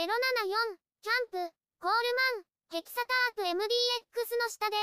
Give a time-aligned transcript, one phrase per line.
[0.00, 0.08] 074、
[1.04, 2.08] キャンプ、コール
[2.40, 3.52] マン、ヘキサタープ MDX
[4.40, 4.76] の下で、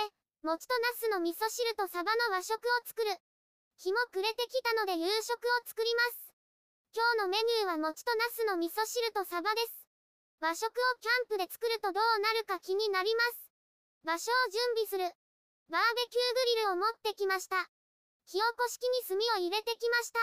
[0.46, 3.18] 餅とナスの味噌汁とサバの和食を作る。
[3.82, 6.38] 日も暮れてきたので夕食を作ります。
[6.94, 9.90] 今日のメニューは餅とナスの味噌汁とサバです。
[10.38, 10.70] 和食を
[11.02, 13.50] キャンプで作るとどうなるか気になります。
[14.06, 15.02] 場所を準備する。
[15.74, 17.66] バーベキューグリルを持ってきました。
[18.30, 20.22] 火起こし器に炭を入れてきました。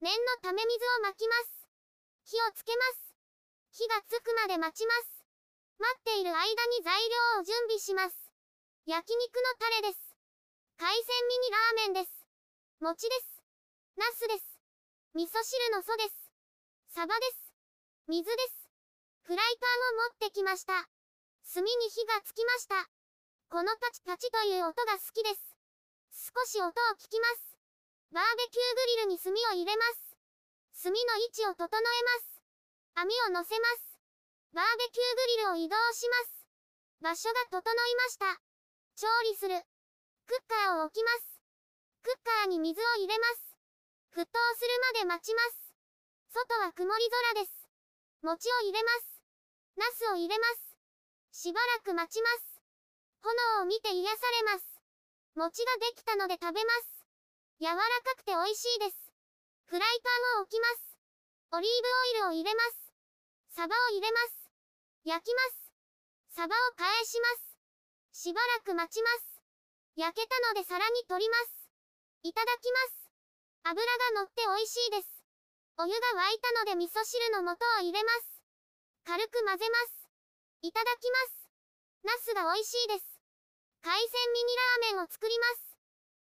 [0.00, 1.68] 念のため水をまきます。
[2.24, 3.11] 火をつけます。
[3.72, 5.24] 火がつくまで待ちます。
[5.80, 8.14] 待っている間に材料を準備します。
[8.84, 10.12] 焼肉のタレです。
[10.76, 12.12] 海鮮ミニラーメンです。
[12.84, 13.40] 餅です。
[13.96, 14.44] ナスです。
[15.14, 16.12] 味噌汁の素です。
[16.92, 17.56] サバです。
[18.08, 18.68] 水です。
[19.24, 20.76] フライパンを持ってきました。
[21.48, 22.76] 炭に火がつきました。
[23.48, 25.56] このパチパチという音が好きです。
[26.12, 26.70] 少し音を
[27.00, 27.56] 聞きます。
[28.12, 30.84] バーベキューグリルに炭を入れます。
[30.84, 31.80] 炭の位置を整え
[32.20, 32.31] ます。
[32.94, 33.98] 網を乗せます。
[34.52, 36.46] バーベキューグリルを移動します。
[37.00, 38.40] 場所が整いました。
[38.96, 39.58] 調理する。
[40.26, 41.40] クッカーを置きます。
[42.02, 43.56] クッカーに水を入れます。
[44.12, 45.74] 沸騰するまで待ちます。
[46.28, 47.68] 外は曇り空です。
[48.22, 49.22] 餅を入れます。
[49.76, 50.76] ナスを入れます。
[51.32, 52.60] しばらく待ちます。
[53.22, 54.80] 炎を見て癒されます。
[55.34, 57.06] 餅ができたので食べます。
[57.58, 59.12] 柔らかくて美味しいです。
[59.64, 60.98] フライパンを置きます。
[61.52, 62.81] オリーブオイルを入れます。
[63.52, 64.48] サバを入れます。
[65.04, 65.68] 焼きます。
[66.32, 68.24] サバを返します。
[68.24, 69.44] しばらく待ちます。
[69.94, 71.68] 焼けたので皿に取ります。
[72.24, 73.12] いただきます。
[73.68, 75.20] 油が乗って美味しいです。
[75.76, 78.40] お湯が沸いたので味噌汁の素を入れます。
[79.04, 80.08] 軽く混ぜます。
[80.64, 81.44] いただきます。
[82.08, 83.04] ナスが美味しいです。
[83.84, 85.76] 海鮮ミニラーメンを作ります。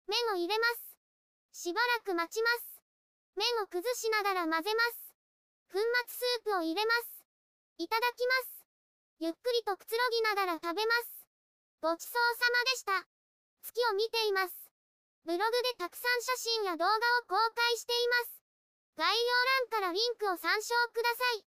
[0.08, 0.64] 麺を入れま
[1.52, 1.60] す。
[1.68, 2.80] しばらく待ちます。
[3.36, 5.12] 麺を崩しながら混ぜます。
[5.68, 7.17] 粉末スープを入れます。
[7.78, 8.58] いただきます。
[9.20, 11.22] ゆっくりとくつろぎながら食べます。
[11.80, 13.06] ごちそうさまでした。
[13.62, 14.70] 月を見ています。
[15.24, 16.98] ブログでたくさん写真や動画を
[17.28, 18.42] 公開しています。
[18.96, 19.22] 概要
[19.70, 21.57] 欄からリンクを参照ください。